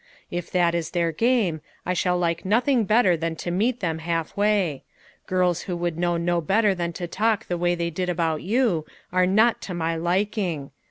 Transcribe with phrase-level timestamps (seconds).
[0.31, 4.35] If that is their game, I shall like nothing better than to meet them half
[4.35, 4.83] way;
[5.27, 8.83] girls who would know no better than to talk the way they did about you,
[9.11, 10.71] are not to my liking.